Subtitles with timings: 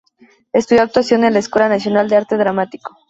[0.51, 2.95] Estudió actuación en la Escuela Nacional de Arte Dramático.